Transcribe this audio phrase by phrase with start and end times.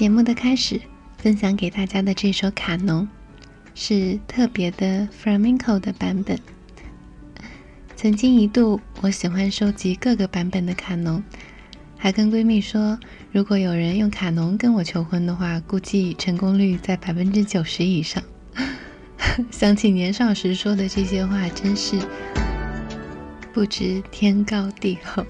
[0.00, 0.80] 节目的开始，
[1.18, 3.02] 分享给大家的这首《卡农》，
[3.74, 6.38] 是特别的 flamenco 的版本。
[7.96, 11.22] 曾经一度，我喜欢收集各个版本的卡农，
[11.98, 12.98] 还跟闺蜜说，
[13.30, 18.22] 如果有人用卡农跟我求婚的话，估计成功率在百分之九十以上。
[19.52, 21.98] 想起年少时说的这些话，真是
[23.52, 25.26] 不知天高地厚。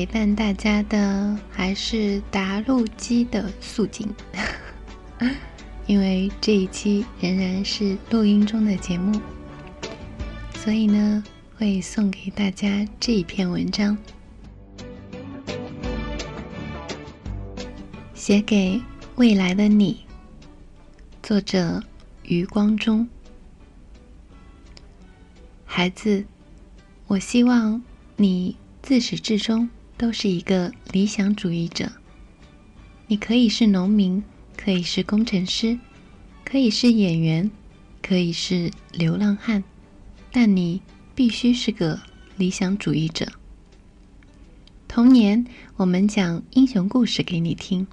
[0.00, 4.08] 陪伴大家的还是达录机的素锦，
[5.86, 9.20] 因为这一期仍然是录音中的节目，
[10.54, 11.22] 所以呢，
[11.54, 13.98] 会送给大家这一篇文章，
[18.14, 18.80] 写给
[19.16, 20.06] 未来的你。
[21.22, 21.82] 作者
[22.22, 23.06] 余光中，
[25.66, 26.24] 孩子，
[27.06, 27.82] 我希望。
[28.16, 31.92] 你自始至终都是一个理想主义者。
[33.06, 34.24] 你可以是农民，
[34.56, 35.78] 可以是工程师，
[36.42, 37.50] 可以是演员，
[38.00, 39.62] 可以是流浪汉，
[40.32, 40.80] 但你
[41.14, 42.00] 必须是个
[42.38, 43.30] 理想主义者。
[44.88, 45.44] 童年，
[45.76, 47.86] 我们讲英雄故事给你听，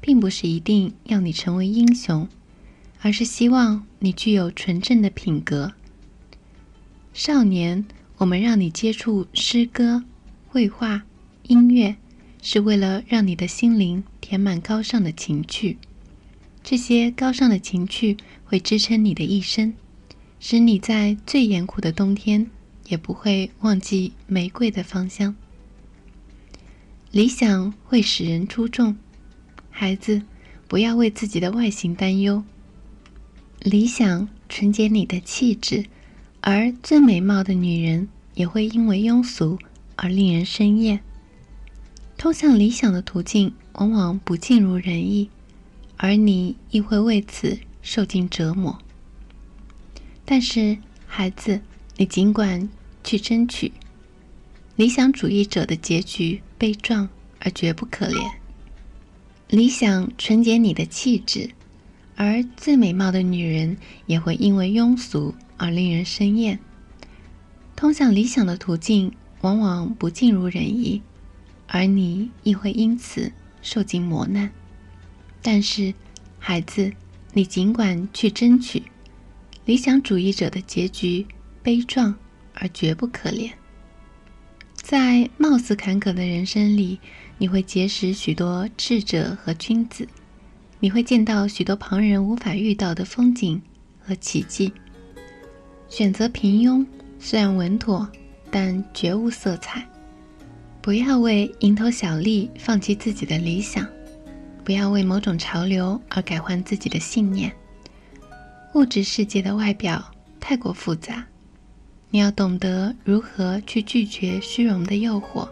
[0.00, 2.26] 并不是一定要你成为英雄，
[3.02, 5.74] 而是希望你具有纯正的品格。
[7.12, 7.84] 少年。
[8.18, 10.04] 我们让你接触诗歌、
[10.46, 11.02] 绘画、
[11.48, 11.96] 音乐，
[12.40, 15.78] 是为了让你的心灵填满高尚的情趣。
[16.62, 19.74] 这些高尚的情趣会支撑你的一生，
[20.38, 22.50] 使你在最严酷的冬天
[22.88, 25.34] 也不会忘记玫瑰的芳香。
[27.10, 28.96] 理想会使人出众，
[29.70, 30.22] 孩子，
[30.68, 32.42] 不要为自己的外形担忧。
[33.60, 35.84] 理想纯洁你的气质。
[36.44, 39.56] 而最美貌的女人也会因为庸俗
[39.94, 41.00] 而令人生厌。
[42.22, 45.28] 通向理想的途径往往不尽如人意，
[45.96, 48.78] 而你亦会为此受尽折磨。
[50.24, 51.60] 但是，孩子，
[51.96, 52.68] 你尽管
[53.02, 53.72] 去争取。
[54.76, 57.08] 理想主义者的结局悲壮
[57.40, 58.30] 而绝不可怜。
[59.48, 61.50] 理想纯洁你的气质，
[62.14, 65.34] 而最美貌的女人也会因为庸俗。
[65.56, 66.60] 而令人生厌。
[67.74, 71.02] 通向理想的途径往往不尽如人意，
[71.74, 74.50] 而你亦会因此受尽磨难。
[75.40, 75.94] 但是，
[76.38, 76.92] 孩子，
[77.32, 78.82] 你尽管去争取。
[79.64, 81.26] 理想主义者的结局
[81.62, 82.14] 悲壮
[82.52, 83.50] 而绝不可怜。
[84.76, 87.00] 在貌似坎坷的人生里，
[87.38, 90.06] 你会结识许多智者和君子，
[90.78, 93.62] 你会见到许多旁人无法遇到的风景
[93.98, 94.70] 和奇迹。
[95.88, 96.84] 选择平庸
[97.18, 98.06] 虽然稳妥，
[98.50, 99.86] 但绝无色彩。
[100.82, 103.86] 不要为蝇头小利放弃自己的理想，
[104.64, 107.52] 不要为某种潮流而改换自己的信念。
[108.74, 110.04] 物质世界的外表
[110.40, 111.24] 太过复杂，
[112.10, 115.48] 你要懂得如何去拒绝虚荣的诱惑。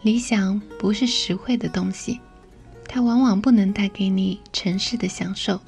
[0.00, 2.18] 理想不是实惠的东西，
[2.88, 5.60] 它往往不能带给你尘世的享受。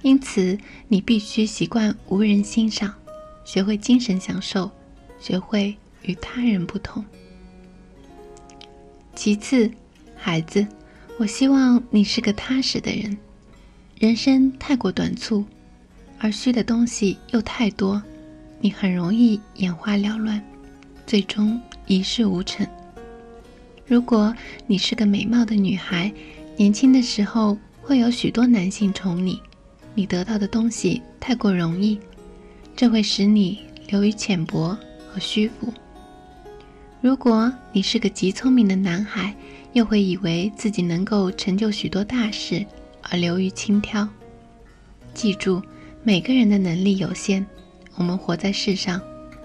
[0.00, 0.56] 因此，
[0.88, 2.94] 你必须习惯无人欣赏，
[3.44, 4.70] 学会精神享受，
[5.20, 7.04] 学会与他人不同。
[9.18, 9.68] 其次，
[10.14, 10.64] 孩子，
[11.18, 13.18] 我希望你是个踏实的人。
[13.98, 15.44] 人生太过短促，
[16.20, 18.00] 而虚的东西又太多，
[18.60, 20.40] 你很容易眼花缭乱，
[21.04, 22.64] 最终一事无成。
[23.88, 24.32] 如果
[24.68, 26.12] 你是个美貌的女孩，
[26.56, 29.42] 年轻的时候会有许多男性宠你。
[29.96, 31.98] 你得到的东西太过容易，
[32.76, 34.78] 这会使你流于浅薄
[35.12, 35.74] 和虚浮。
[37.00, 39.32] 如果你是个极聪明的男孩，
[39.72, 42.66] 又会以为自己能够成就许多大事
[43.02, 44.08] 而流于轻佻。
[45.14, 45.62] 记住，
[46.02, 47.46] 每个人的能力有限，
[47.94, 49.00] 我们活在世上，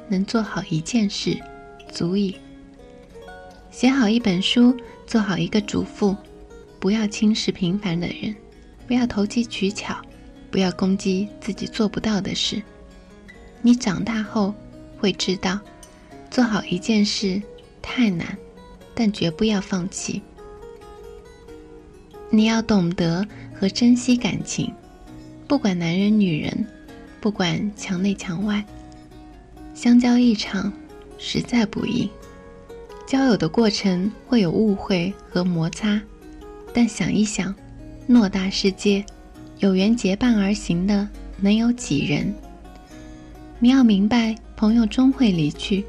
[0.08, 1.38] 能做好一件事，
[1.92, 2.36] 足矣。
[3.70, 6.16] 写好一本书，做好一个主妇，
[6.80, 8.36] 不要轻视平凡的人，
[8.88, 9.96] 不要投机取巧，
[10.50, 12.64] 不要攻击自己做不到的事。
[13.62, 14.56] 你长大后
[14.98, 15.60] 会知道。
[16.34, 17.40] 做好一件事
[17.80, 18.36] 太难，
[18.96, 20.20] 但绝不要放弃。
[22.32, 24.74] 你要懂得和珍惜感情，
[25.48, 26.66] 不管男人女人，
[27.22, 28.66] 不管墙内墙外，
[29.76, 30.74] 相交一场
[31.20, 32.10] 实在不易。
[33.06, 36.02] 交友的过程会有误会和摩擦，
[36.74, 37.54] 但想一想，
[38.10, 39.06] 偌大世界，
[39.60, 41.08] 有缘结伴而行的
[41.38, 42.34] 能有几人？
[43.60, 45.86] 你要明白，朋友终会离去。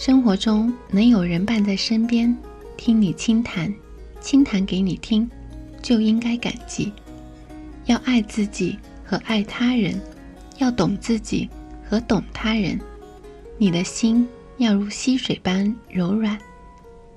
[0.00, 2.34] 生活中能有人伴在身边，
[2.78, 3.70] 听你倾谈，
[4.18, 5.28] 倾谈给你听，
[5.82, 6.90] 就应该感激。
[7.84, 10.00] 要爱自己和爱他人，
[10.56, 11.46] 要懂自己
[11.86, 12.80] 和懂他人。
[13.58, 14.26] 你的心
[14.56, 16.38] 要如溪水般柔软，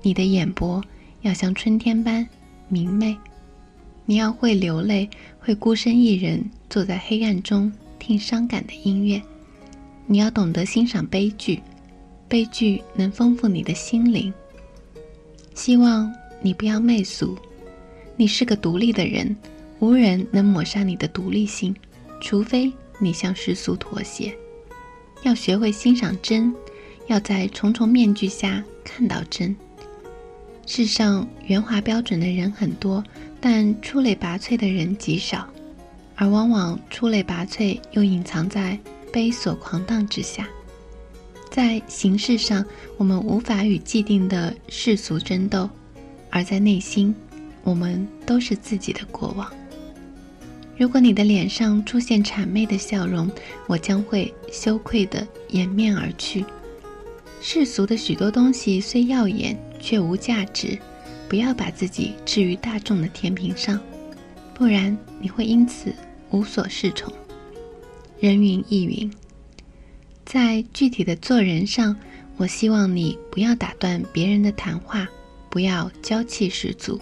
[0.02, 0.84] 你的眼波
[1.22, 2.28] 要像春天般
[2.68, 3.16] 明媚。
[4.04, 5.08] 你要会流泪，
[5.40, 9.22] 会孤身一人坐在黑暗中听伤感的音乐。
[10.04, 11.62] 你要懂得欣赏悲剧。
[12.34, 14.34] 悲剧能丰富你的心灵。
[15.54, 17.38] 希望你不要媚俗，
[18.16, 19.36] 你是个独立的人，
[19.78, 21.72] 无人能抹杀你的独立性，
[22.20, 24.36] 除非你向世俗妥协。
[25.22, 26.52] 要学会欣赏真，
[27.06, 29.54] 要在重重面具下看到真。
[30.66, 33.04] 世上圆滑标准的人很多，
[33.40, 35.48] 但出类拔萃的人极少，
[36.16, 38.76] 而往往出类拔萃又隐藏在
[39.12, 40.48] 悲所狂荡之下。
[41.54, 42.66] 在形式上，
[42.96, 45.68] 我们无法与既定的世俗争斗；
[46.28, 47.14] 而在内心，
[47.62, 49.48] 我们都是自己的国王。
[50.76, 53.30] 如果你的脸上出现谄媚的笑容，
[53.68, 56.44] 我将会羞愧地掩面而去。
[57.40, 60.76] 世俗的许多东西虽耀眼，却无价值。
[61.28, 63.78] 不要把自己置于大众的天平上，
[64.52, 65.94] 不然你会因此
[66.30, 67.12] 无所适从。
[68.18, 69.08] 人云亦云。
[70.24, 71.94] 在具体的做人上，
[72.36, 75.06] 我希望你不要打断别人的谈话，
[75.50, 77.00] 不要娇气十足。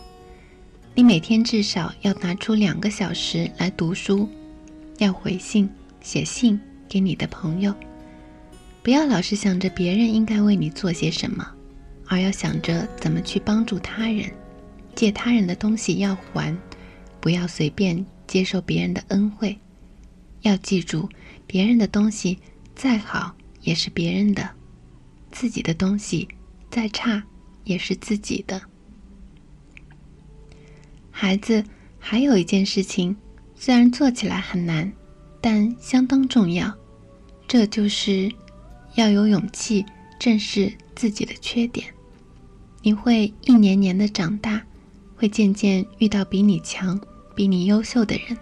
[0.95, 4.29] 你每天至少要拿出两个小时来读书，
[4.99, 5.71] 要回信、
[6.03, 7.75] 写信给你的朋友。
[8.83, 11.49] 不要老是想着别人应该为你做些什么，
[12.09, 14.31] 而要想着怎么去帮助他人。
[14.95, 16.55] 借他人的东西要还，
[17.21, 19.57] 不要随便接受别人的恩惠。
[20.43, 21.09] 要记住，
[21.47, 22.37] 别人的东西。
[22.83, 24.51] 再好也是别人的，
[25.31, 26.27] 自己的东西
[26.69, 27.23] 再差
[27.63, 28.61] 也是自己的。
[31.13, 31.63] 孩子，
[32.01, 33.17] 还有一件事情，
[33.55, 34.93] 虽然做起来很难，
[35.41, 36.77] 但相当重要，
[37.47, 38.29] 这就是
[38.97, 39.87] 要有勇气
[40.19, 41.87] 正视自己的缺点。
[42.83, 44.61] 你会一年年的长大，
[45.15, 47.01] 会渐渐遇到比你强、
[47.37, 48.37] 比你优秀的人，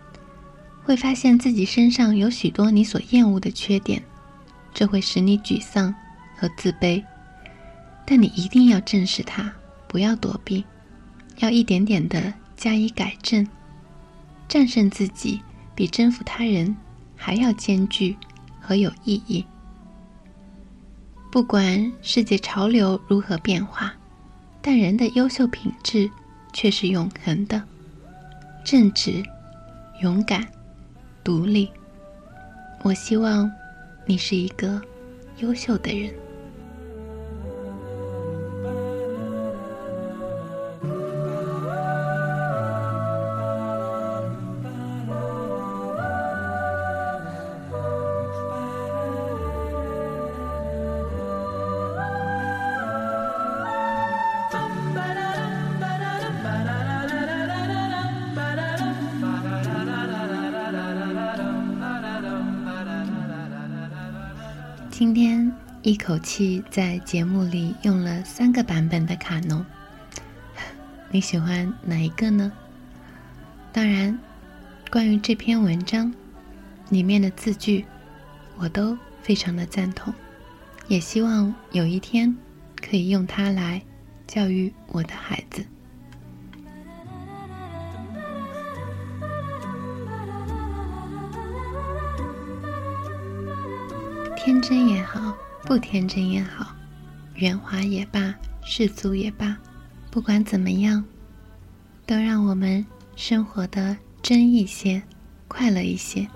[0.82, 4.02] 会发现自己身上有许多你所厌恶的缺点。
[4.73, 5.95] 这会使你沮丧
[6.37, 7.05] 和自卑，
[8.07, 9.53] 但你一定要正视它，
[9.87, 10.65] 不要躲避，
[11.39, 13.47] 要一点点的加以改正。
[14.49, 15.41] 战胜自己
[15.75, 16.77] 比征服他人
[17.17, 18.17] 还要艰巨
[18.61, 19.45] 和有意义。
[21.31, 23.95] 不管世界潮流如何变化，
[24.61, 26.11] 但人的优秀品质
[26.53, 27.62] 却是永恒的：
[28.65, 29.23] 正直、
[30.00, 30.47] 勇敢、
[31.23, 31.71] 独立。
[32.83, 33.50] 我希望。
[34.11, 34.83] 你是一个
[35.38, 36.12] 优秀的人。
[65.00, 69.64] 今天一口气在节目里用了三个版本的卡农，
[71.11, 72.52] 你喜欢哪一个呢？
[73.73, 74.19] 当然，
[74.90, 76.12] 关于这篇文章
[76.90, 77.87] 里面的字句，
[78.59, 80.12] 我都非常的赞同，
[80.87, 82.37] 也希望有一天
[82.76, 83.80] 可以用它来
[84.26, 85.64] 教育我的孩子。
[94.50, 96.75] 天真也好，不天真也好，
[97.37, 99.57] 圆滑也罢，世俗也罢，
[100.11, 101.04] 不管怎么样，
[102.04, 105.00] 都让我们生活的真一些，
[105.47, 106.26] 快乐一些。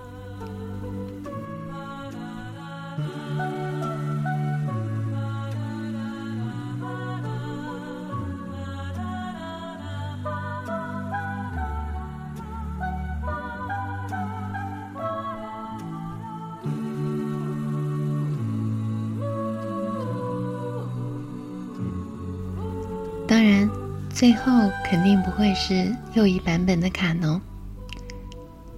[23.34, 23.68] 当然，
[24.12, 24.52] 最后
[24.84, 27.40] 肯定不会是又一版本的卡农。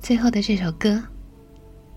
[0.01, 1.03] 最后的这首歌，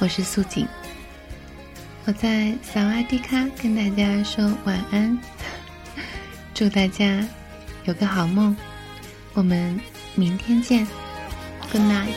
[0.00, 0.66] 我是素锦。
[2.08, 5.18] 我在萨瓦迪卡跟大家说晚安，
[6.56, 7.22] 祝大家
[7.84, 8.56] 有个好梦，
[9.34, 9.78] 我们
[10.14, 10.86] 明天见
[11.70, 12.14] ，Good night。